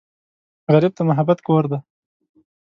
غریب 0.73 0.93
ته 0.97 1.03
محبت 1.09 1.37
کور 1.47 1.63
دی 1.71 1.79